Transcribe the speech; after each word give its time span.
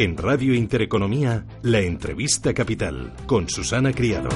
En 0.00 0.16
Radio 0.16 0.54
Intereconomía, 0.54 1.44
la 1.62 1.80
entrevista 1.80 2.54
capital 2.54 3.12
con 3.26 3.48
Susana 3.48 3.92
Criado. 3.92 4.28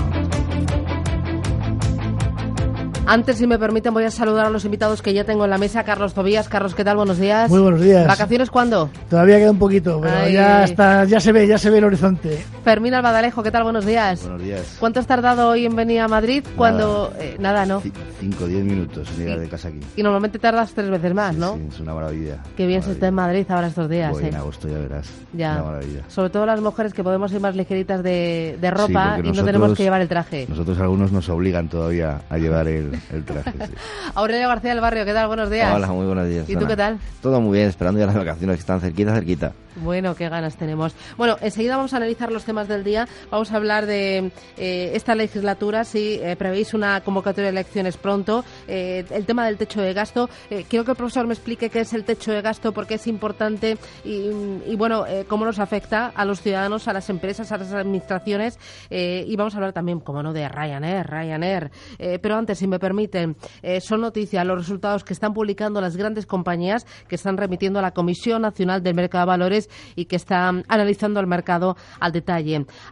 Antes, 3.06 3.36
si 3.36 3.46
me 3.46 3.60
permiten, 3.60 3.95
voy 3.95 4.02
a 4.02 4.10
saludar 4.10 4.46
a 4.46 4.50
los 4.50 4.64
invitados 4.64 5.02
que 5.02 5.14
ya 5.14 5.22
tengo 5.22 5.45
en 5.45 5.50
la 5.50 5.59
mesa. 5.59 5.84
Carlos 5.84 6.14
Tobías. 6.14 6.48
Carlos, 6.48 6.74
¿qué 6.74 6.82
tal? 6.82 6.96
Buenos 6.96 7.18
días. 7.18 7.48
Muy 7.48 7.60
buenos 7.60 7.80
días. 7.80 8.09
¿Vacaciones 8.09 8.50
cuándo? 8.50 8.90
Todavía 9.09 9.38
queda 9.38 9.52
un 9.52 9.59
poquito, 9.60 10.00
pero 10.00 10.28
ya 10.30 10.64
está, 10.64 11.04
ya 11.04 11.20
se 11.20 11.30
ve, 11.30 11.46
ya 11.46 11.59
se 11.59 11.70
ve 11.70 11.79
el 11.79 11.84
horizonte. 11.84 12.42
Fermín 12.65 12.95
Albadalejo, 12.95 13.43
¿qué 13.43 13.51
tal? 13.51 13.65
Buenos 13.65 13.84
días. 13.84 14.23
Buenos 14.23 14.41
días. 14.43 14.77
¿Cuánto 14.79 15.01
has 15.01 15.07
tardado 15.09 15.48
hoy 15.48 15.66
en 15.66 15.75
venir 15.75 16.01
a 16.01 16.07
Madrid? 16.07 16.45
Cuando 16.57 17.12
eh, 17.19 17.35
nada, 17.41 17.66
¿no? 17.66 17.83
Cinco, 18.21 18.47
diez 18.47 18.62
minutos 18.65 19.09
en 19.11 19.16
llegar 19.25 19.41
de 19.41 19.48
casa 19.48 19.66
aquí. 19.66 19.80
Y 19.97 20.02
normalmente 20.05 20.38
tardas 20.38 20.73
tres 20.73 20.88
veces 20.88 21.12
más, 21.12 21.35
¿no? 21.35 21.57
Sí, 21.57 21.66
es 21.73 21.80
una 21.80 21.93
maravilla. 21.93 22.38
Qué 22.57 22.66
bien 22.69 22.80
se 22.85 22.93
está 22.93 23.09
en 23.09 23.15
Madrid 23.15 23.45
ahora 23.48 23.66
estos 23.66 23.91
días. 23.91 24.12
Voy 24.12 24.25
¿eh? 24.25 24.29
en 24.29 24.37
agosto 24.37 24.69
ya 24.69 24.79
verás. 24.79 25.11
Ya. 25.33 25.55
Una 25.55 25.62
maravilla. 25.65 26.02
Sobre 26.07 26.30
todo 26.30 26.47
las 26.47 26.61
mujeres 26.61 26.95
que 26.95 27.02
podemos 27.02 27.33
ir 27.33 27.41
más 27.41 27.57
ligeritas 27.57 28.01
de, 28.05 28.57
de 28.61 28.71
ropa 28.71 29.16
Sí, 29.21 29.29
y 29.29 29.33
no 29.33 29.45
tenemos 29.45 29.77
que 29.77 29.83
llevar 29.83 30.01
el 30.01 30.09
traje. 30.09 30.47
Nosotros 30.49 30.79
algunos 30.79 31.10
nos 31.10 31.29
obligan 31.30 31.69
todavía 31.69 32.21
a 32.30 32.38
llevar 32.38 32.69
el, 32.69 32.97
el 33.13 33.24
traje. 33.24 33.51
sí. 33.66 33.73
Aurelio 34.15 34.47
García 34.47 34.71
del 34.71 34.80
Barrio, 34.80 35.05
¿qué 35.05 35.13
tal? 35.13 35.27
Buenos 35.27 35.51
días. 35.51 35.74
Hola, 35.74 35.88
muy 35.88 36.07
buenos 36.07 36.29
días. 36.29 36.49
¿Y 36.49 36.55
tú 36.55 36.65
qué 36.69 36.77
tal? 36.77 36.99
Todo 37.21 37.41
muy 37.41 37.59
bien, 37.59 37.69
esperando 37.69 37.99
ya 37.99 38.07
las 38.07 38.15
vacaciones 38.15 38.55
que 38.57 38.60
están 38.60 38.80
cerquita, 38.80 39.13
cerquita. 39.15 39.52
Bueno, 39.77 40.15
qué 40.15 40.29
ganas 40.29 40.57
tenemos. 40.57 40.95
Bueno, 41.16 41.38
enseguida 41.41 41.77
vamos 41.77 41.95
a 41.95 41.97
analizar 41.97 42.30
los 42.30 42.45
temas 42.45 42.52
del 42.52 42.84
día. 42.84 43.09
Vamos 43.30 43.51
a 43.51 43.56
hablar 43.56 43.87
de 43.87 44.30
eh, 44.59 44.90
esta 44.95 45.15
legislatura, 45.15 45.85
si 45.85 46.21
eh, 46.23 46.37
prevéis 46.37 46.74
una 46.74 47.01
convocatoria 47.01 47.51
de 47.51 47.59
elecciones 47.59 47.96
pronto, 47.96 48.45
eh, 48.68 49.04
el 49.10 49.24
tema 49.24 49.46
del 49.46 49.57
techo 49.57 49.80
de 49.80 49.95
gasto. 49.95 50.29
Eh, 50.51 50.66
quiero 50.68 50.85
que 50.85 50.91
el 50.91 50.96
profesor 50.99 51.26
me 51.26 51.32
explique 51.32 51.71
qué 51.71 51.80
es 51.80 51.95
el 51.95 52.04
techo 52.04 52.30
de 52.30 52.43
gasto, 52.43 52.73
por 52.73 52.87
qué 52.87 52.95
es 52.95 53.07
importante 53.07 53.79
y, 54.04 54.29
y, 54.66 54.76
bueno, 54.76 55.07
cómo 55.29 55.46
nos 55.46 55.59
afecta 55.59 56.13
a 56.15 56.24
los 56.26 56.43
ciudadanos, 56.43 56.88
a 56.88 56.93
las 56.93 57.09
empresas, 57.09 57.51
a 57.52 57.57
las 57.57 57.73
administraciones. 57.73 58.59
y 58.91 59.35
vamos 59.37 59.54
a 59.54 59.57
hablar 59.57 59.73
también, 59.73 60.01
como 60.01 60.23
no, 60.23 60.35
de 60.35 60.46
Ryanair, 60.46 61.07
Ryanair. 61.07 61.71
Pero 61.98 62.37
antes, 62.37 62.59
si 62.59 62.66
me 62.66 62.79
permiten, 62.79 63.37
son 63.80 64.03
noticias 64.03 64.44
los 64.44 64.59
resultados 64.59 65.04
que 65.04 65.15
están 65.15 65.32
publicando 65.32 65.81
las 65.81 65.97
grandes 65.97 66.26
compañías 66.26 66.87
que 67.09 67.15
están 67.15 67.37
remitiendo 67.37 67.78
a 67.78 67.82
la 67.82 67.93
Comisión 67.93 68.43
Nacional 68.43 68.82
del 68.82 68.94
Mercado 68.94 69.22
de 69.25 69.28
Valores 69.28 69.71
y 69.97 70.04
que 70.04 70.16
están 70.16 70.65
analizando 70.69 71.21
el 71.21 71.26
mercado 71.26 71.76
al 72.00 72.12
detalle. 72.12 72.41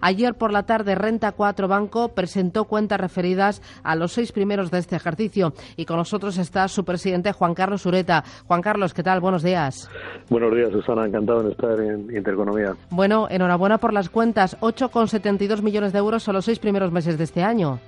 Ayer 0.01 0.34
por 0.34 0.53
la 0.53 0.65
tarde, 0.65 0.95
Renta 0.95 1.33
4 1.33 1.69
Banco 1.69 2.09
presentó 2.15 2.65
cuentas 2.65 3.01
referidas 3.01 3.62
a 3.83 3.97
los 3.97 4.12
seis 4.12 4.33
primeros 4.33 4.70
de 4.70 4.79
este 4.79 4.97
ejercicio 4.97 5.53
y 5.77 5.84
con 5.84 5.97
nosotros 5.97 6.39
está 6.39 6.69
su 6.69 6.84
presidente 6.84 7.33
Juan 7.33 7.55
Carlos 7.55 7.84
Ureta. 7.87 8.25
Juan 8.47 8.62
Carlos, 8.62 8.95
¿qué 8.95 9.03
tal? 9.03 9.21
Buenos 9.21 9.43
días. 9.43 9.91
Buenos 10.28 10.55
días, 10.55 10.71
Susana. 10.71 11.06
Encantado 11.06 11.43
de 11.43 11.53
estar 11.53 11.81
en 11.81 12.15
Intereconomía. 12.15 12.75
Bueno, 12.91 13.27
enhorabuena 13.31 13.78
por 13.78 13.93
las 13.93 14.09
cuentas. 14.09 14.56
8,72 14.61 15.62
millones 15.62 15.93
de 15.93 15.98
euros 15.98 16.23
son 16.23 16.34
los 16.34 16.45
seis 16.45 16.59
primeros 16.59 16.93
meses 16.93 17.19
de 17.19 17.25
este 17.25 17.43
año. 17.43 17.81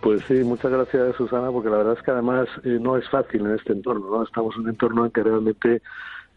Pues 0.00 0.22
sí, 0.26 0.34
muchas 0.44 0.70
gracias, 0.70 1.14
Susana, 1.16 1.50
porque 1.50 1.68
la 1.68 1.76
verdad 1.76 1.94
es 1.98 2.02
que 2.02 2.10
además 2.10 2.48
eh, 2.64 2.78
no 2.80 2.96
es 2.96 3.08
fácil 3.10 3.44
en 3.44 3.54
este 3.54 3.74
entorno, 3.74 4.08
¿no? 4.10 4.22
Estamos 4.22 4.54
en 4.56 4.62
un 4.62 4.68
entorno 4.70 5.04
en 5.04 5.10
que 5.10 5.22
realmente 5.22 5.82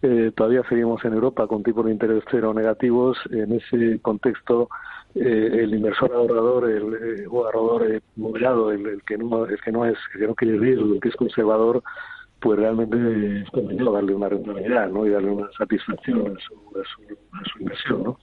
eh, 0.04 0.32
todavía 0.36 0.64
seguimos 0.68 1.04
en 1.06 1.14
Europa 1.14 1.48
con 1.48 1.64
tipos 1.64 1.86
de 1.86 1.92
interés 1.92 2.23
cero 2.30 2.54
negativos. 2.54 3.18
En 3.32 3.54
ese 3.54 4.00
contexto, 4.02 4.68
eh, 5.16 5.62
el 5.64 5.73
inversor 5.73 6.12
ahorrador, 6.14 6.70
el, 6.70 6.94
eh, 6.94 7.26
o 7.30 7.46
ahorrador 7.46 7.90
eh, 7.90 8.02
moderado, 8.18 8.72
el, 8.72 9.02
que 9.04 9.18
no, 9.18 9.46
el 9.46 9.59
que 9.62 9.72
no 9.72 9.86
es, 9.86 9.98
que 10.12 10.28
no 10.28 10.36
quiere 10.36 10.58
riesgo, 10.58 10.94
el 10.94 11.00
que 11.00 11.08
es 11.08 11.16
conservador, 11.16 11.81
pues 12.42 12.59
realmente 12.59 13.42
es 13.44 13.50
complicado 13.52 13.94
darle 13.94 14.13
una 14.13 14.28
rentabilidad 14.28 14.90
¿no? 14.90 15.06
y 15.06 15.12
darle 15.12 15.31
una 15.31 15.50
satisfacción 15.58 16.36
a 16.36 16.40
su, 16.42 16.53
a 16.78 16.84
su, 16.84 17.13
a 17.31 17.44
su 17.46 17.59
inversión. 17.59 18.03
¿no? 18.03 18.19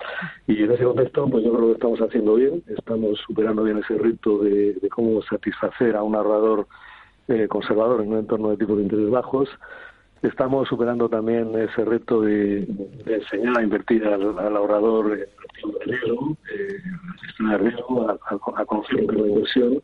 Y 0.47 0.63
en 0.63 0.73
ese 0.73 0.85
contexto, 0.85 1.27
pues 1.31 1.43
yo 1.43 1.55
creo 1.55 1.67
que 1.69 1.73
estamos 1.73 2.01
haciendo 2.01 2.35
bien, 2.35 2.63
estamos 2.69 3.19
superando 3.27 3.63
bien 3.63 3.79
ese 3.79 3.97
reto 3.97 4.37
de, 4.41 4.75
de 4.75 4.89
cómo 4.91 5.23
satisfacer 5.23 5.97
a 5.97 6.03
un 6.03 6.15
ahorrador 6.15 6.67
eh, 7.29 7.47
conservador 7.49 8.03
en 8.03 8.13
un 8.13 8.19
entorno 8.19 8.51
de 8.51 8.57
tipos 8.57 8.77
de 8.77 8.83
interés 8.83 9.09
bajos. 9.09 9.49
Estamos 10.23 10.69
superando 10.69 11.09
también 11.09 11.59
ese 11.59 11.83
reto 11.85 12.21
de, 12.21 12.67
enseñar 13.07 13.59
a 13.59 13.63
invertir 13.63 14.05
al, 14.05 14.39
al 14.39 14.57
ahorrador 14.57 15.15
en 15.15 15.23
activos 15.23 15.79
de 15.79 15.85
riesgo, 15.87 16.37
eh, 16.53 16.77
a 16.93 17.27
gestionar 17.27 17.63
riesgo, 17.63 18.07
la 18.07 19.29
inversión. 19.29 19.83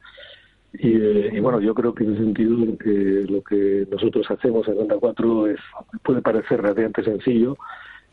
Y, 0.74 0.92
eh, 0.94 1.30
y, 1.32 1.40
bueno, 1.40 1.58
yo 1.60 1.74
creo 1.74 1.94
que 1.94 2.04
en 2.04 2.12
ese 2.12 2.22
sentido 2.22 2.50
lo 2.54 2.76
que, 2.76 3.26
lo 3.30 3.42
que 3.42 3.86
nosotros 3.90 4.30
hacemos 4.30 4.68
en 4.68 4.76
Renta 4.76 4.96
4 5.00 5.46
es, 5.46 5.60
puede 6.02 6.20
parecer 6.20 6.60
relativamente 6.60 7.02
sencillo, 7.02 7.56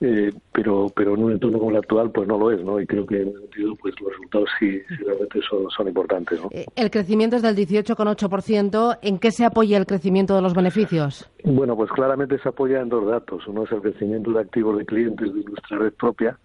eh, 0.06 0.34
pero 0.52 0.88
pero 0.94 1.14
en 1.16 1.24
un 1.24 1.31
entorno 1.31 1.59
como 1.59 1.72
el 1.72 1.78
actual 1.78 2.12
pues 2.12 2.28
no 2.28 2.38
lo 2.38 2.52
es, 2.52 2.62
¿no? 2.62 2.78
Y 2.78 2.86
creo 2.86 3.06
que 3.06 3.22
en 3.22 3.30
ese 3.30 3.40
sentido 3.40 3.75
pues 3.81 3.96
los 4.02 4.09
resultados 4.12 4.50
sí, 4.59 4.81
sí 4.90 4.96
realmente 5.06 5.40
son, 5.50 5.69
son 5.69 5.88
importantes, 5.88 6.41
¿no? 6.41 6.50
Eh, 6.52 6.66
El 6.75 6.91
crecimiento 6.91 7.38
es 7.38 7.41
del 7.41 7.56
18,8%. 7.56 9.00
¿En 9.02 9.18
qué 9.18 9.31
se 9.31 9.46
apoya 9.46 9.78
el 9.78 9.86
crecimiento 9.86 10.36
de 10.36 10.42
los 10.42 10.53
beneficios? 10.53 11.30
Bueno, 11.46 11.78
pues 11.78 11.90
claramente 11.92 12.38
se 12.40 12.50
apoya 12.50 12.81
en 12.81 12.90
dos 12.90 13.08
datos. 13.08 13.47
Uno 13.47 13.63
es 13.63 13.72
el 13.72 13.81
crecimiento 13.81 14.31
de 14.31 14.42
activos 14.42 14.78
de 14.78 14.86
clientes 14.86 15.34
de 15.34 15.42
nuestra 15.42 15.78
red 15.78 15.94
propia, 15.94 16.38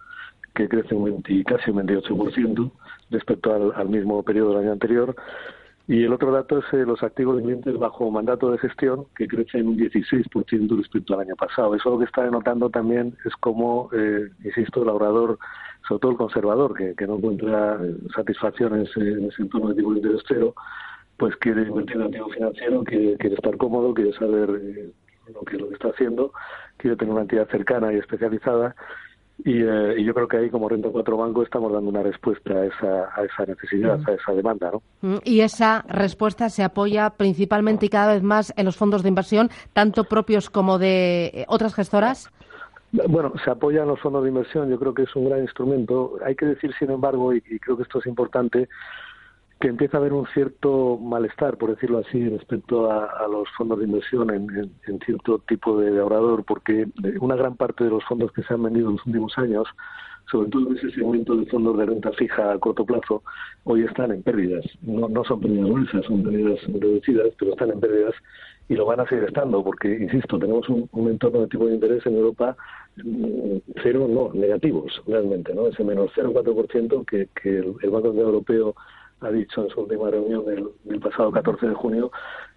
que 0.55 0.69
crece 0.69 0.95
un 0.95 1.03
20, 1.03 1.43
casi 1.43 1.71
un 1.71 1.85
28% 1.85 2.71
respecto 3.09 3.53
al, 3.53 3.73
al 3.75 3.89
mismo 3.89 4.23
periodo 4.23 4.51
del 4.51 4.59
año 4.59 4.71
anterior. 4.71 5.13
Y 5.89 6.03
el 6.03 6.13
otro 6.13 6.31
dato 6.31 6.59
es 6.59 6.65
eh, 6.71 6.85
los 6.85 7.01
activos 7.01 7.37
de 7.37 7.41
clientes 7.41 7.75
bajo 7.79 8.11
mandato 8.11 8.51
de 8.51 8.59
gestión, 8.59 9.07
que 9.15 9.27
crecen 9.27 9.69
un 9.69 9.75
16% 9.75 10.77
respecto 10.77 11.15
al 11.15 11.21
año 11.21 11.35
pasado. 11.35 11.73
Eso 11.73 11.89
lo 11.89 11.97
que 11.97 12.05
está 12.05 12.23
denotando 12.23 12.69
también 12.69 13.17
es 13.25 13.33
como, 13.37 13.89
eh, 13.91 14.29
insisto, 14.43 14.83
el 14.83 14.89
ahorrador, 14.89 15.39
sobre 15.87 15.99
todo 15.99 16.11
el 16.11 16.17
conservador, 16.17 16.75
que, 16.75 16.93
que 16.93 17.07
no 17.07 17.15
encuentra 17.15 17.79
eh, 17.83 17.95
satisfacción 18.15 18.75
en 18.75 18.81
ese, 18.83 18.99
en 18.99 19.25
ese 19.31 19.41
entorno 19.41 19.69
de 19.69 19.75
tipo 19.77 19.91
de 19.93 19.97
interés 19.97 20.21
cero, 20.27 20.53
pues 21.17 21.35
quiere 21.37 21.63
invertir 21.63 21.95
en 21.95 22.03
activo 22.03 22.29
financiero, 22.29 22.83
quiere, 22.83 23.17
quiere 23.17 23.35
estar 23.35 23.57
cómodo, 23.57 23.91
quiere 23.95 24.13
saber 24.13 24.61
eh, 24.61 24.91
lo, 25.33 25.41
que, 25.41 25.57
lo 25.57 25.69
que 25.69 25.73
está 25.73 25.87
haciendo, 25.87 26.33
quiere 26.77 26.97
tener 26.97 27.13
una 27.13 27.23
entidad 27.23 27.49
cercana 27.49 27.91
y 27.91 27.95
especializada. 27.95 28.75
Y, 29.45 29.61
eh, 29.61 29.95
y, 29.97 30.03
yo 30.03 30.13
creo 30.13 30.27
que 30.27 30.37
ahí, 30.37 30.49
como 30.49 30.67
Renta 30.67 30.89
4 30.89 31.17
Banco, 31.17 31.43
estamos 31.43 31.71
dando 31.71 31.89
una 31.89 32.03
respuesta 32.03 32.53
a 32.53 32.65
esa, 32.65 33.09
a 33.15 33.23
esa 33.23 33.45
necesidad, 33.45 33.97
mm. 33.99 34.09
a 34.09 34.13
esa 34.13 34.31
demanda. 34.33 34.71
¿no? 35.01 35.19
Y 35.23 35.41
esa 35.41 35.85
respuesta 35.87 36.49
se 36.49 36.63
apoya 36.63 37.11
principalmente 37.11 37.85
y 37.85 37.89
cada 37.89 38.13
vez 38.13 38.23
más 38.23 38.53
en 38.57 38.65
los 38.65 38.75
fondos 38.75 39.01
de 39.01 39.09
inversión, 39.09 39.49
tanto 39.71 40.03
propios 40.03 40.49
como 40.49 40.77
de 40.77 41.45
otras 41.47 41.73
gestoras. 41.73 42.29
Bueno, 42.91 43.31
se 43.43 43.51
apoya 43.51 43.83
en 43.83 43.87
los 43.89 43.99
fondos 43.99 44.23
de 44.23 44.29
inversión, 44.29 44.69
yo 44.69 44.79
creo 44.79 44.93
que 44.93 45.03
es 45.03 45.15
un 45.15 45.29
gran 45.29 45.41
instrumento. 45.41 46.15
Hay 46.25 46.35
que 46.35 46.47
decir, 46.47 46.73
sin 46.77 46.89
embargo, 46.91 47.33
y, 47.33 47.41
y 47.49 47.59
creo 47.59 47.77
que 47.77 47.83
esto 47.83 47.99
es 47.99 48.07
importante, 48.07 48.67
que 49.59 49.67
empieza 49.67 49.97
a 49.97 49.99
haber 49.99 50.13
un 50.13 50.25
cierto 50.27 50.97
malestar, 50.97 51.57
por 51.57 51.71
decirlo 51.71 51.99
así, 51.99 52.29
respecto 52.29 52.89
a, 52.89 53.27
los 53.27 53.49
fondos 53.57 53.79
de 53.79 53.85
inversión 53.85 54.29
en, 54.29 54.99
cierto 55.05 55.39
tipo 55.39 55.77
de 55.79 55.99
ahorrador, 55.99 56.45
porque 56.45 56.87
una 57.19 57.35
gran 57.35 57.57
parte 57.57 57.83
de 57.83 57.89
los 57.89 58.03
fondos 58.05 58.31
que 58.31 58.43
se 58.43 58.53
han 58.53 58.63
vendido 58.63 58.89
en 58.89 58.95
los 58.95 59.05
últimos 59.05 59.37
años, 59.37 59.67
sobre 60.31 60.49
todo 60.49 60.69
en 60.69 60.77
ese 60.77 60.91
segmento 60.91 61.35
de 61.35 61.45
fondos 61.47 61.77
de 61.77 61.85
renta 61.87 62.11
fija 62.13 62.53
a 62.53 62.59
corto 62.59 62.85
plazo, 62.85 63.21
hoy 63.65 63.83
están 63.83 64.11
en 64.11 64.23
pérdidas. 64.23 64.63
No, 64.81 65.23
son 65.25 65.41
pérdidas 65.41 65.69
gruesas, 65.69 66.05
son 66.05 66.23
pérdidas 66.23 66.59
reducidas, 66.67 67.27
pero 67.37 67.51
están 67.51 67.71
en 67.71 67.79
pérdidas 67.81 68.13
y 68.69 68.75
lo 68.75 68.85
van 68.85 69.01
a 69.01 69.09
seguir 69.09 69.25
estando, 69.25 69.61
porque, 69.63 69.89
insisto, 69.89 70.39
tenemos 70.39 70.69
un, 70.69 70.87
un 70.93 71.09
entorno 71.09 71.41
de 71.41 71.47
tipo 71.47 71.65
de 71.65 71.73
interés 71.73 72.05
en 72.05 72.15
Europa 72.15 72.55
mm, 73.03 73.57
cero, 73.81 74.07
no, 74.07 74.31
negativos, 74.39 75.01
realmente, 75.07 75.53
¿no? 75.53 75.67
Ese 75.67 75.83
menos 75.83 76.11
0,4% 76.15 77.05
que, 77.05 77.27
que 77.41 77.57
el 77.57 77.89
Banco 77.89 78.09
Central 78.09 78.27
Europeo 78.27 78.75
ha 79.21 79.29
dicho 79.29 79.63
en 79.63 79.69
su 79.69 79.81
última 79.81 80.09
reunión 80.09 80.45
del, 80.45 80.99
pasado 80.99 81.31
14 81.31 81.67
de 81.67 81.73
junio 81.73 82.11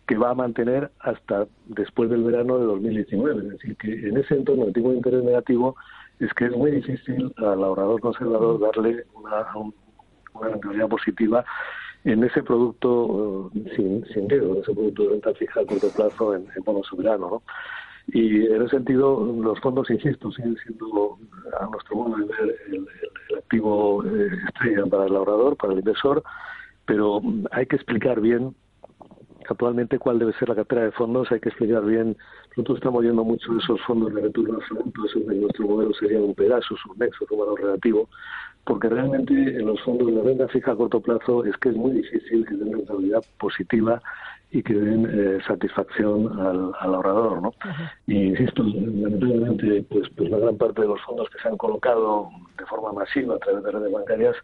que 0.06 0.16
va 0.16 0.30
a 0.30 0.34
mantener 0.34 0.90
hasta 1.00 1.46
después 1.66 2.10
del 2.10 2.24
verano 2.24 2.58
de 2.58 2.64
2019. 2.64 3.42
Es 3.42 3.48
decir, 3.50 3.76
que 3.76 3.92
en 4.08 4.16
ese 4.16 4.34
entorno 4.34 4.66
de 4.66 4.72
tipo 4.72 4.90
de 4.90 4.96
interés 4.96 5.22
negativo 5.22 5.76
es 6.18 6.32
que 6.34 6.46
es 6.46 6.56
muy 6.56 6.70
difícil 6.70 7.32
al 7.36 7.62
ahorrador 7.62 8.00
conservador 8.00 8.60
darle 8.60 9.04
una, 9.14 9.46
una 10.34 10.48
rentabilidad 10.48 10.88
positiva 10.88 11.44
en 12.04 12.24
ese 12.24 12.42
producto 12.42 13.06
uh, 13.06 13.50
sin, 13.76 14.04
sin 14.06 14.28
riesgo, 14.28 14.54
en 14.56 14.62
ese 14.62 14.74
producto 14.74 15.02
de 15.04 15.08
renta 15.10 15.34
fija 15.34 15.60
a 15.60 15.64
corto 15.64 15.88
plazo 15.90 16.34
en, 16.34 16.46
en 16.56 16.64
bono 16.64 16.82
soberano. 16.82 17.30
¿no? 17.30 17.42
Y 18.08 18.46
en 18.46 18.62
ese 18.62 18.76
sentido, 18.76 19.24
los 19.24 19.60
fondos, 19.60 19.88
insisto, 19.90 20.30
siguen 20.32 20.56
siendo, 20.64 21.18
a 21.60 21.66
nuestro 21.66 21.96
modo 21.96 22.16
de 22.16 22.24
ver, 22.24 22.58
el, 22.68 22.74
el, 22.74 23.38
activo 23.38 24.04
eh, 24.04 24.28
estrella 24.48 24.86
para 24.86 25.06
el 25.06 25.16
ahorrador, 25.16 25.56
para 25.56 25.72
el 25.72 25.78
inversor, 25.78 26.22
pero 26.84 27.22
hay 27.52 27.66
que 27.66 27.76
explicar 27.76 28.20
bien 28.20 28.54
actualmente 29.48 29.98
cuál 29.98 30.18
debe 30.18 30.32
ser 30.34 30.48
la 30.48 30.54
cartera 30.54 30.82
de 30.84 30.92
fondos, 30.92 31.30
hay 31.32 31.40
que 31.40 31.48
explicar 31.48 31.84
bien 31.84 32.16
Nosotros 32.56 32.78
estamos 32.78 33.02
viendo 33.02 33.24
mucho 33.24 33.52
de 33.52 33.58
esos 33.58 33.80
fondos 33.82 34.14
de 34.14 34.22
retorno 34.22 34.56
absoluto, 34.56 35.06
eso 35.06 35.18
en 35.30 35.40
nuestro 35.40 35.66
modelo 35.66 35.94
sería 35.94 36.20
un 36.20 36.34
Pegasus, 36.34 36.80
un 36.86 36.98
Nexus, 36.98 37.30
un 37.30 37.38
valor 37.38 37.60
relativo, 37.60 38.08
porque 38.64 38.88
realmente 38.88 39.32
en 39.32 39.66
los 39.66 39.80
fondos 39.82 40.14
de 40.14 40.22
renta 40.22 40.48
fija 40.48 40.72
a 40.72 40.76
corto 40.76 41.00
plazo 41.00 41.44
es 41.44 41.56
que 41.56 41.70
es 41.70 41.76
muy 41.76 41.92
difícil 41.92 42.46
que 42.46 42.54
den 42.54 42.72
rentabilidad 42.72 43.24
positiva 43.38 44.00
y 44.52 44.62
que 44.62 44.74
den 44.74 45.08
eh, 45.10 45.38
satisfacción 45.46 46.38
al, 46.38 46.72
ahorrador, 46.78 47.40
¿no? 47.40 47.54
Y 48.06 48.24
insisto, 48.26 48.62
lamentablemente, 48.62 49.82
pues, 49.88 50.08
pues 50.14 50.30
la 50.30 50.38
gran 50.38 50.58
parte 50.58 50.82
de 50.82 50.88
los 50.88 51.00
fondos 51.00 51.28
que 51.30 51.38
se 51.38 51.48
han 51.48 51.56
colocado 51.56 52.28
de 52.58 52.66
forma 52.66 52.92
masiva 52.92 53.36
a 53.36 53.38
través 53.38 53.64
de 53.64 53.70
redes 53.70 53.90
bancarias, 53.90 54.36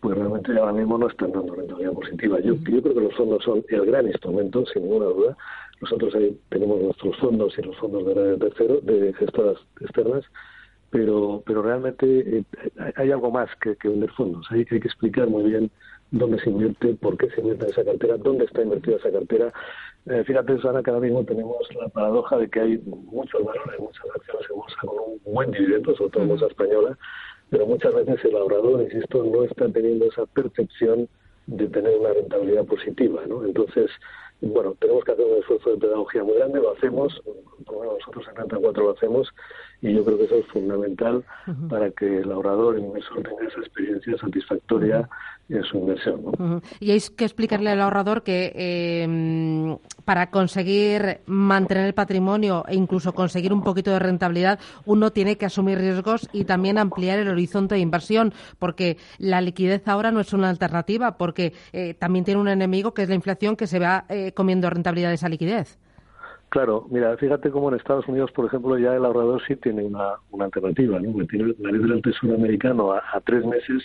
pues 0.00 0.16
realmente 0.16 0.58
ahora 0.58 0.72
mismo 0.72 0.96
no 0.96 1.08
están 1.08 1.32
dando 1.32 1.54
rentabilidad 1.54 1.92
positiva. 1.92 2.40
Yo, 2.40 2.54
yo 2.54 2.82
creo 2.82 2.94
que 2.94 3.00
los 3.02 3.14
fondos 3.14 3.44
son 3.44 3.62
el 3.68 3.84
gran 3.84 4.06
instrumento, 4.06 4.64
sin 4.72 4.82
ninguna 4.82 5.06
duda. 5.06 5.36
Nosotros 5.80 6.14
ahí 6.14 6.38
tenemos 6.50 6.80
nuestros 6.82 7.16
fondos 7.18 7.58
y 7.58 7.62
los 7.62 7.76
fondos 7.78 8.06
de 8.06 8.14
redes 8.14 8.38
de, 8.84 9.00
de 9.00 9.14
gestoras 9.14 9.56
externas, 9.80 10.24
pero 10.90 11.42
pero 11.46 11.62
realmente 11.62 12.38
eh, 12.38 12.44
hay 12.96 13.10
algo 13.10 13.30
más 13.30 13.48
que, 13.60 13.76
que 13.76 13.88
vender 13.88 14.10
fondos. 14.12 14.46
Hay, 14.50 14.60
hay 14.70 14.80
que 14.80 14.88
explicar 14.88 15.28
muy 15.28 15.44
bien 15.44 15.70
dónde 16.10 16.40
se 16.40 16.50
invierte, 16.50 16.94
por 16.94 17.16
qué 17.16 17.30
se 17.30 17.40
invierte 17.40 17.64
en 17.66 17.70
esa 17.70 17.84
cartera, 17.84 18.16
dónde 18.16 18.44
está 18.44 18.62
invertida 18.62 18.96
esa 18.96 19.12
cartera. 19.12 19.52
Eh, 20.06 20.24
fíjate, 20.24 20.56
Susana, 20.56 20.82
que 20.82 20.90
ahora 20.90 21.02
mismo 21.02 21.24
tenemos 21.24 21.56
la 21.80 21.88
paradoja 21.88 22.38
de 22.38 22.48
que 22.48 22.60
hay 22.60 22.78
muchos 22.86 23.44
valores, 23.44 23.78
muchas 23.78 24.04
acciones 24.14 24.50
en 24.50 24.56
bolsa 24.56 24.76
con 24.80 24.98
un 24.98 25.34
buen 25.34 25.50
dividendo, 25.50 25.94
sobre 25.94 26.10
todo 26.10 26.22
en 26.22 26.28
bolsa 26.30 26.46
española, 26.46 26.98
pero 27.50 27.66
muchas 27.66 27.94
veces 27.94 28.24
el 28.24 28.36
ahorrador, 28.36 28.82
insisto, 28.82 29.24
no 29.24 29.44
está 29.44 29.68
teniendo 29.68 30.06
esa 30.06 30.26
percepción 30.26 31.08
de 31.46 31.68
tener 31.68 31.98
una 31.98 32.12
rentabilidad 32.12 32.64
positiva, 32.64 33.22
¿no? 33.28 33.44
Entonces, 33.44 33.90
bueno, 34.40 34.74
tenemos 34.80 35.04
que 35.04 35.12
hacer 35.12 35.24
un 35.24 35.38
esfuerzo 35.38 35.70
de 35.70 35.76
pedagogía 35.78 36.24
muy 36.24 36.34
grande, 36.34 36.60
lo 36.60 36.72
hacemos, 36.72 37.20
nosotros 38.10 38.26
en 38.28 38.36
Renta 38.36 38.56
4 38.60 38.84
lo 38.84 38.90
hacemos, 38.90 39.28
y 39.82 39.94
yo 39.94 40.04
creo 40.04 40.18
que 40.18 40.24
eso 40.24 40.36
es 40.36 40.46
fundamental 40.46 41.24
para 41.68 41.90
que 41.90 42.18
el 42.18 42.30
ahorrador, 42.30 42.76
el 42.76 42.84
inversor, 42.84 43.22
tenga 43.22 43.48
esa 43.48 43.60
experiencia 43.60 44.16
satisfactoria 44.18 45.08
en 45.48 45.64
su 45.64 45.78
inversión. 45.78 46.22
¿no? 46.24 46.62
Y 46.80 46.90
hay 46.90 47.00
que 47.16 47.24
explicarle 47.24 47.70
al 47.70 47.80
ahorrador 47.80 48.22
que 48.22 48.52
eh, 48.54 49.76
para 50.04 50.30
conseguir 50.30 51.20
mantener 51.26 51.86
el 51.86 51.94
patrimonio 51.94 52.64
e 52.68 52.74
incluso 52.74 53.14
conseguir 53.14 53.52
un 53.52 53.62
poquito 53.62 53.90
de 53.90 53.98
rentabilidad, 53.98 54.60
uno 54.84 55.12
tiene 55.12 55.36
que 55.36 55.46
asumir 55.46 55.78
riesgos 55.78 56.28
y 56.32 56.44
también 56.44 56.76
ampliar 56.76 57.18
el 57.18 57.28
horizonte 57.28 57.76
de 57.76 57.80
inversión, 57.80 58.34
porque 58.58 58.98
la 59.18 59.40
liquidez 59.40 59.86
ahora 59.88 60.10
no 60.10 60.20
es 60.20 60.32
una 60.32 60.50
alternativa, 60.50 61.16
porque 61.16 61.54
eh, 61.72 61.94
también 61.94 62.24
tiene 62.24 62.40
un 62.40 62.48
enemigo 62.48 62.92
que 62.92 63.02
es 63.02 63.08
la 63.08 63.14
inflación 63.14 63.56
que 63.56 63.66
se 63.66 63.78
va 63.78 64.04
eh, 64.08 64.32
comiendo 64.32 64.68
rentabilidad 64.68 65.08
de 65.08 65.14
esa 65.14 65.28
liquidez. 65.28 65.78
Claro, 66.50 66.86
mira, 66.90 67.16
fíjate 67.16 67.50
cómo 67.50 67.68
en 67.68 67.76
Estados 67.76 68.08
Unidos, 68.08 68.32
por 68.32 68.44
ejemplo, 68.46 68.76
ya 68.76 68.96
el 68.96 69.04
ahorrador 69.04 69.40
sí 69.46 69.54
tiene 69.54 69.84
una, 69.84 70.14
una 70.32 70.46
alternativa, 70.46 70.98
¿no? 70.98 71.24
tiene 71.26 71.54
la 71.60 71.70
ley 71.70 71.80
del 71.80 72.02
Tesoro 72.02 72.34
americano 72.34 72.92
a, 72.92 73.20
tres 73.24 73.46
meses 73.46 73.84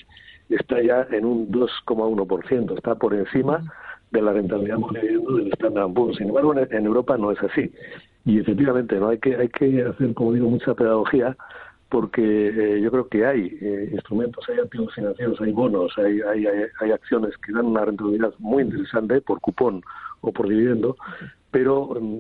está 0.50 0.82
ya 0.82 1.08
en 1.12 1.26
un 1.26 1.52
2,1%, 1.52 2.76
está 2.76 2.96
por 2.96 3.14
encima 3.14 3.64
de 4.10 4.22
la 4.22 4.34
rentabilidad 4.34 4.78
viviendo 4.92 5.38
del 5.38 5.54
Standard 5.54 5.94
Poor's. 5.94 6.18
Sin 6.18 6.30
embargo, 6.30 6.56
en, 6.58 6.86
Europa 6.86 7.18
no 7.18 7.32
es 7.32 7.42
así. 7.44 7.72
Y 8.26 8.40
efectivamente, 8.40 8.96
no 8.96 9.10
hay 9.10 9.20
que 9.20 9.36
hay 9.36 9.50
que 9.50 9.84
hacer, 9.84 10.14
como 10.16 10.34
digo, 10.34 10.50
mucha 10.50 10.74
pedagogía 10.74 11.38
porque 11.90 12.48
eh, 12.48 12.82
yo 12.82 12.90
creo 12.90 13.08
que 13.08 13.26
hay 13.26 13.58
eh, 13.62 13.90
instrumentos, 13.92 14.44
hay 14.50 14.60
activos 14.60 14.94
financieros, 14.96 15.40
hay 15.40 15.52
bonos, 15.52 15.94
hay, 15.98 16.20
hay, 16.22 16.46
hay, 16.82 16.92
acciones 16.92 17.38
que 17.38 17.54
dan 17.54 17.68
una 17.68 17.86
rentabilidad 17.86 18.34
muy 18.40 18.64
interesante 18.64 19.22
por 19.22 19.40
cupón 19.40 19.84
o 20.22 20.32
por 20.32 20.50
dividendo, 20.50 20.98
pero 21.56 21.88
mm, 21.88 22.20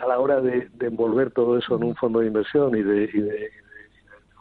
a 0.00 0.06
la 0.06 0.20
hora 0.20 0.40
de, 0.40 0.68
envolver 0.78 1.32
todo 1.32 1.58
eso 1.58 1.74
en 1.74 1.82
un 1.82 1.96
fondo 1.96 2.20
de 2.20 2.28
inversión 2.28 2.76
y 2.76 2.84
de, 2.84 3.50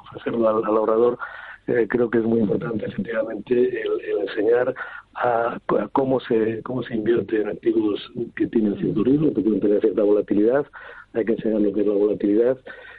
ofrecerlo 0.03 0.47
al, 0.47 0.63
ahorrador, 0.63 1.17
eh, 1.65 1.87
creo 1.89 2.11
que 2.11 2.19
es 2.19 2.23
muy 2.25 2.41
importante 2.41 2.85
efectivamente 2.85 3.81
el, 3.81 4.19
enseñar 4.21 4.75
a, 5.15 5.57
cómo 5.93 6.19
se 6.19 6.61
cómo 6.61 6.83
se 6.83 6.93
invierte 6.93 7.41
en 7.41 7.47
activos 7.47 7.99
que 8.35 8.45
tienen 8.45 8.77
cierto 8.77 9.03
riesgo, 9.03 9.33
que 9.33 9.41
pueden 9.41 9.61
tener 9.61 9.81
cierta 9.81 10.03
volatilidad, 10.03 10.67
hay 11.13 11.25
que 11.25 11.31
enseñar 11.31 11.61
lo 11.61 11.73
que 11.73 11.81
es 11.81 11.87
la 11.87 11.93
volatilidad 11.93 12.57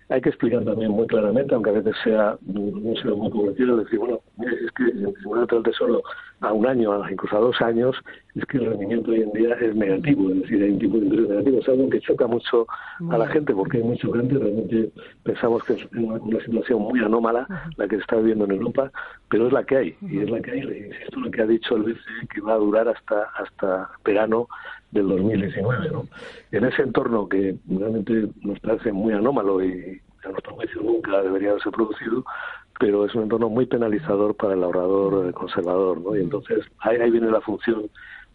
hay 0.08 0.20
que 0.20 0.28
explicar 0.28 0.64
también 0.64 0.92
muy 0.92 1.06
claramente, 1.06 1.54
aunque 1.54 1.70
a 1.70 1.74
veces 1.74 1.94
sea, 2.04 2.36
no 2.42 2.94
sea 3.02 3.10
muy 3.12 3.30
comercial, 3.30 3.78
decir, 3.78 3.98
bueno, 3.98 4.20
es 4.40 4.70
que 4.72 4.84
en 4.84 5.06
un 5.06 5.46
del 5.46 5.62
Tesoro 5.64 6.02
a 6.40 6.52
un 6.52 6.66
año, 6.66 7.08
incluso 7.10 7.36
a 7.36 7.40
dos 7.40 7.60
años, 7.60 7.96
es 8.34 8.44
que 8.44 8.58
el 8.58 8.66
rendimiento 8.66 9.10
hoy 9.10 9.22
en 9.22 9.32
día 9.32 9.54
es 9.54 9.74
negativo, 9.74 10.30
es 10.30 10.42
decir, 10.42 10.62
hay 10.62 10.70
un 10.70 10.78
tipo 10.78 10.98
de 10.98 11.06
interés 11.06 11.28
negativo. 11.28 11.58
Es 11.58 11.68
algo 11.68 11.90
que 11.90 12.00
choca 12.00 12.26
mucho 12.26 12.66
a 13.10 13.18
la 13.18 13.26
gente, 13.28 13.52
porque 13.52 13.78
hay 13.78 13.82
mucha 13.82 14.06
gente, 14.08 14.38
realmente 14.38 14.90
pensamos 15.24 15.64
que 15.64 15.72
es 15.72 15.86
una 15.92 16.40
situación 16.44 16.82
muy 16.82 17.00
anómala 17.00 17.46
la 17.76 17.88
que 17.88 17.96
se 17.96 18.02
está 18.02 18.16
viviendo 18.16 18.44
en 18.44 18.52
Europa, 18.52 18.92
pero 19.28 19.46
es 19.46 19.52
la 19.52 19.64
que 19.64 19.76
hay, 19.76 19.96
y 20.02 20.20
es 20.20 20.30
la 20.30 20.40
que 20.40 20.52
hay, 20.52 20.60
insisto, 20.60 21.18
lo 21.18 21.30
que 21.30 21.42
ha 21.42 21.46
dicho 21.46 21.76
el 21.76 21.82
BCE, 21.82 22.28
que 22.32 22.40
va 22.42 22.54
a 22.54 22.58
durar 22.58 22.88
hasta, 22.88 23.22
hasta 23.38 23.90
verano 24.04 24.46
del 24.96 25.08
2019. 25.08 25.90
¿no? 25.90 26.06
En 26.52 26.64
ese 26.64 26.82
entorno 26.82 27.28
que 27.28 27.56
realmente 27.68 28.28
nos 28.42 28.58
parece 28.60 28.92
muy 28.92 29.14
anómalo 29.14 29.62
y 29.62 30.00
a 30.24 30.28
nuestro 30.28 30.54
juicio 30.54 30.82
nunca 30.82 31.22
debería 31.22 31.50
haberse 31.50 31.70
producido, 31.70 32.24
pero 32.80 33.04
es 33.06 33.14
un 33.14 33.24
entorno 33.24 33.48
muy 33.48 33.66
penalizador 33.66 34.34
para 34.34 34.54
el 34.54 34.62
ahorrador 34.62 35.32
conservador. 35.34 36.00
¿no? 36.00 36.16
Y 36.16 36.20
entonces 36.20 36.64
ahí, 36.80 36.96
ahí 36.96 37.10
viene 37.10 37.30
la 37.30 37.40
función 37.40 37.88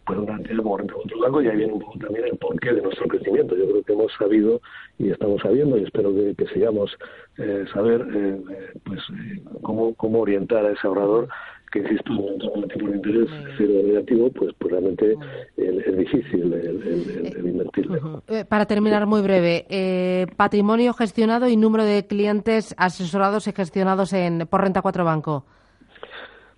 pues 0.04 0.18
una 0.18 0.34
entidad 0.34 0.62
como 0.62 0.78
Renta 0.78 0.94
Control 0.94 1.20
Banco 1.20 1.42
y 1.42 1.48
ahí 1.48 1.56
viene 1.56 1.72
un 1.74 1.80
poco 1.80 1.98
también 1.98 2.24
el 2.26 2.36
porqué 2.36 2.72
de 2.72 2.82
nuestro 2.82 3.06
crecimiento. 3.06 3.56
Yo 3.56 3.68
creo 3.68 3.82
que 3.82 3.92
hemos 3.92 4.12
sabido 4.18 4.60
y 4.98 5.10
estamos 5.10 5.40
sabiendo 5.42 5.78
y 5.78 5.84
espero 5.84 6.12
que, 6.12 6.46
sigamos 6.52 6.96
eh, 7.38 7.64
saber 7.72 8.00
eh, 8.12 8.40
eh, 8.50 8.72
pues 8.84 9.00
cómo, 9.62 9.94
cómo 9.94 10.20
orientar 10.20 10.66
a 10.66 10.72
ese 10.72 10.86
ahorrador 10.86 11.28
que 11.72 11.78
insisto, 11.78 12.12
un 12.12 12.68
tipo 12.68 12.86
de 12.86 12.96
interés 12.96 13.28
cero 13.56 13.72
negativo, 13.84 14.30
pues, 14.30 14.54
pues 14.58 14.70
realmente 14.72 15.16
es, 15.56 15.96
difícil 15.96 16.52
el, 16.52 17.46
invertirle. 17.46 17.98
Eh, 18.28 18.44
para 18.44 18.66
terminar, 18.66 19.06
muy 19.06 19.22
breve, 19.22 19.66
eh, 19.68 20.26
patrimonio 20.36 20.92
gestionado 20.92 21.48
y 21.48 21.56
número 21.56 21.84
de 21.84 22.06
clientes 22.06 22.74
asesorados 22.78 23.48
y 23.48 23.52
gestionados 23.52 24.12
en, 24.12 24.46
por 24.48 24.60
Renta 24.60 24.82
4 24.82 25.04
Banco. 25.04 25.44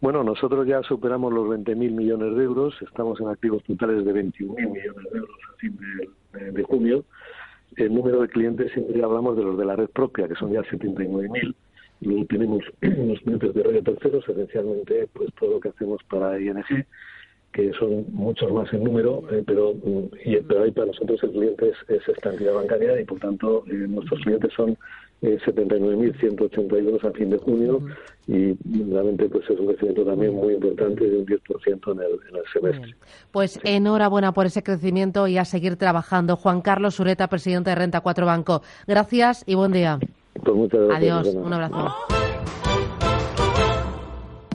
Bueno, 0.01 0.23
nosotros 0.25 0.67
ya 0.67 0.83
superamos 0.83 1.33
los 1.33 1.47
20.000 1.47 1.77
millones 1.77 2.37
de 2.37 2.45
euros, 2.45 2.75
estamos 2.83 3.21
en 3.21 3.29
activos 3.29 3.63
totales 3.65 4.05
de 4.05 4.13
21.000 4.13 4.71
millones 4.71 5.05
de 5.13 5.19
euros 5.19 5.39
a 5.53 5.57
fin 5.59 5.79
de, 6.33 6.51
de 6.51 6.63
junio. 6.65 7.05
El 7.77 7.95
número 7.95 8.21
de 8.21 8.29
clientes 8.29 8.73
siempre 8.73 9.03
hablamos 9.03 9.37
de 9.37 9.45
los 9.45 9.57
de 9.57 9.65
la 9.65 9.77
red 9.77 9.89
propia, 9.89 10.29
que 10.29 10.35
son 10.35 10.53
ya 10.53 10.61
79.000 10.63 11.55
Luego 12.05 12.25
tenemos 12.27 12.65
los 12.81 13.21
clientes 13.21 13.55
de 13.55 13.63
radio 13.63 13.83
terceros, 13.83 14.29
esencialmente 14.29 15.09
pues 15.13 15.31
todo 15.39 15.53
lo 15.53 15.61
que 15.61 15.71
hacemos 15.71 16.01
para 16.09 16.39
ING, 16.39 16.87
que 17.53 17.73
son 17.79 18.05
muchos 18.11 18.53
más 18.53 18.73
en 18.73 18.85
número, 18.85 19.23
eh, 19.31 19.43
pero, 19.47 19.75
mm, 19.75 20.17
y, 20.25 20.37
pero 20.39 20.65
ahí 20.65 20.73
para 20.73 20.89
nosotros 20.89 21.23
el 21.23 21.31
cliente 21.31 21.73
es, 21.89 22.09
esta 22.09 22.31
entidad 22.31 22.55
bancaria 22.55 23.01
y 23.01 23.05
por 23.05 23.21
tanto 23.21 23.65
eh, 23.69 23.75
nuestros 23.89 24.21
clientes 24.23 24.53
son 24.55 24.77
eh, 25.23 25.39
79.182 25.47 27.05
a 27.05 27.13
fin 27.13 27.31
de 27.31 27.39
junio 27.39 27.81
y 28.27 28.55
realmente 28.91 29.29
pues 29.29 29.49
es 29.49 29.59
un 29.59 29.69
crecimiento 29.69 30.05
también 30.05 30.35
muy 30.35 30.55
importante 30.55 31.09
de 31.09 31.19
un 31.19 31.27
10% 31.27 31.93
en 31.93 32.01
el, 32.01 32.19
en 32.29 32.37
el 32.37 32.43
semestre. 32.53 32.97
Pues 33.31 33.61
enhorabuena 33.63 34.33
por 34.33 34.47
ese 34.47 34.63
crecimiento 34.63 35.29
y 35.29 35.39
a 35.39 35.45
seguir 35.45 35.77
trabajando. 35.77 36.37
Juan 36.37 36.61
Carlos 36.61 36.97
Sureta, 36.97 37.29
presidente 37.29 37.71
de 37.71 37.77
Renta 37.77 38.01
4 38.01 38.27
Banco. 38.27 38.63
Gracias 38.87 39.45
y 39.47 39.55
buen 39.55 39.73
día. 39.73 39.99
Pues 40.45 40.57
muchas 40.57 40.81
gracias. 40.81 41.19
Adiós, 41.19 41.35
un 41.35 41.53
abrazo. 41.53 42.44